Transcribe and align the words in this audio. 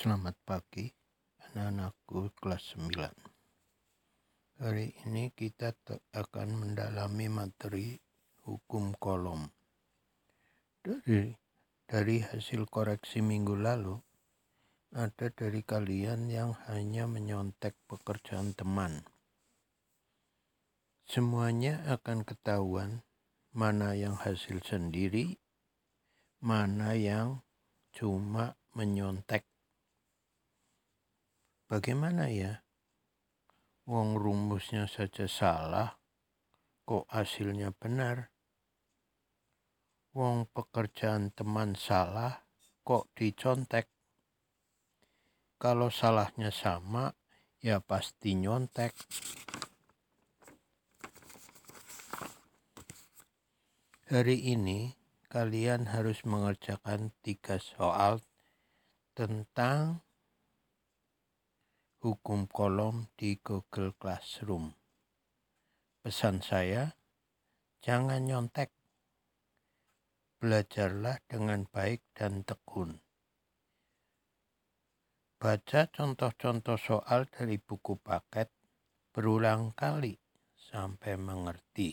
Selamat 0.00 0.32
pagi 0.48 0.88
anak-anakku 1.52 2.32
kelas 2.40 2.72
9 2.72 4.64
Hari 4.64 4.96
ini 5.04 5.28
kita 5.28 5.76
akan 6.16 6.48
mendalami 6.56 7.28
materi 7.28 8.00
hukum 8.48 8.96
kolom. 8.96 9.44
Dari, 10.80 11.36
dari 11.84 12.16
hasil 12.16 12.64
koreksi 12.72 13.20
minggu 13.20 13.60
lalu 13.60 14.00
ada 14.96 15.28
dari 15.28 15.60
kalian 15.60 16.32
yang 16.32 16.56
hanya 16.72 17.04
menyontek 17.04 17.76
pekerjaan 17.84 18.56
teman. 18.56 19.04
Semuanya 21.04 21.84
akan 21.84 22.24
ketahuan 22.24 23.04
mana 23.52 23.92
yang 23.92 24.16
hasil 24.16 24.64
sendiri 24.64 25.36
mana 26.40 26.96
yang 26.96 27.44
cuma 27.92 28.56
menyontek 28.72 29.44
Bagaimana 31.70 32.26
ya? 32.26 32.66
Wong 33.86 34.18
rumusnya 34.18 34.90
saja 34.90 35.30
salah, 35.30 36.02
kok 36.82 37.06
hasilnya 37.06 37.70
benar? 37.70 38.34
Wong 40.10 40.50
pekerjaan 40.50 41.30
teman 41.30 41.78
salah, 41.78 42.42
kok 42.82 43.06
dicontek? 43.14 43.86
Kalau 45.62 45.94
salahnya 45.94 46.50
sama, 46.50 47.14
ya 47.62 47.78
pasti 47.78 48.34
nyontek. 48.34 48.90
Hari 54.10 54.58
ini 54.58 54.90
kalian 55.30 55.86
harus 55.94 56.26
mengerjakan 56.26 57.14
tiga 57.22 57.62
soal 57.62 58.18
tentang 59.14 60.02
hukum 62.00 62.48
kolom 62.48 63.12
di 63.12 63.36
Google 63.44 63.92
Classroom. 63.92 64.72
Pesan 66.00 66.40
saya, 66.40 66.96
jangan 67.84 68.24
nyontek. 68.24 68.72
Belajarlah 70.40 71.20
dengan 71.28 71.68
baik 71.68 72.00
dan 72.16 72.40
tekun. 72.40 72.96
Baca 75.36 75.92
contoh-contoh 75.92 76.80
soal 76.80 77.28
dari 77.28 77.60
buku 77.60 78.00
paket 78.00 78.48
berulang 79.12 79.76
kali 79.76 80.16
sampai 80.56 81.20
mengerti. 81.20 81.92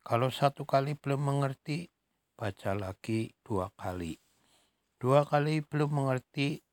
Kalau 0.00 0.32
satu 0.32 0.64
kali 0.64 0.96
belum 0.96 1.20
mengerti, 1.20 1.84
baca 2.32 2.72
lagi 2.72 3.28
dua 3.44 3.68
kali. 3.76 4.16
Dua 4.96 5.28
kali 5.28 5.60
belum 5.60 5.92
mengerti, 5.92 6.64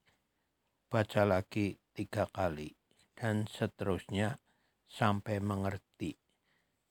baca 0.87 1.27
lagi 1.27 1.82
tiga 1.93 2.27
kali, 2.29 2.73
dan 3.15 3.45
seterusnya 3.47 4.41
sampai 4.89 5.39
mengerti. 5.39 6.17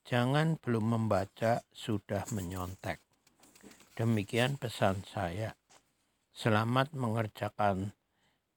Jangan 0.03 0.59
belum 0.59 0.97
membaca 0.99 1.63
sudah 1.71 2.27
menyontek. 2.35 2.99
Demikian 3.95 4.57
pesan 4.59 5.05
saya. 5.07 5.55
Selamat 6.33 6.97
mengerjakan 6.97 7.93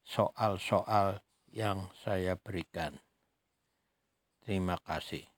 soal-soal 0.01 1.19
yang 1.51 1.91
saya 2.01 2.39
berikan. 2.39 2.95
Terima 4.41 4.79
kasih. 4.79 5.34